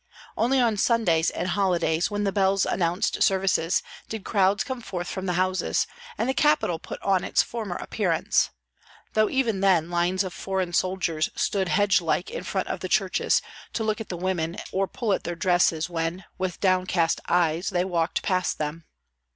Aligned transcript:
Only 0.35 0.59
on 0.59 0.77
Sundays 0.77 1.29
and 1.29 1.49
holidays, 1.49 2.09
when 2.09 2.23
the 2.23 2.31
bells 2.31 2.65
announced 2.65 3.21
services, 3.21 3.83
did 4.09 4.23
crowds 4.25 4.63
come 4.63 4.81
forth 4.81 5.07
from 5.07 5.27
the 5.27 5.33
houses, 5.37 5.85
and 6.17 6.27
the 6.27 6.33
capital 6.33 6.79
put 6.79 6.99
on 7.03 7.23
its 7.23 7.43
former 7.43 7.75
appearance, 7.75 8.49
though 9.13 9.29
even 9.29 9.59
then 9.59 9.91
lines 9.91 10.23
of 10.23 10.33
foreign 10.33 10.73
soldiers 10.73 11.29
stood 11.35 11.67
hedgelike 11.67 12.31
in 12.31 12.43
front 12.43 12.67
of 12.67 12.79
the 12.79 12.89
churches, 12.89 13.43
to 13.73 13.83
look 13.83 14.01
at 14.01 14.09
the 14.09 14.17
women 14.17 14.57
or 14.71 14.87
pull 14.87 15.13
at 15.13 15.23
their 15.23 15.35
dresses 15.35 15.87
when, 15.87 16.23
with 16.39 16.59
downcast 16.59 17.21
eyes, 17.29 17.69
they 17.69 17.85
walked 17.85 18.23
past 18.23 18.57
them. 18.57 18.85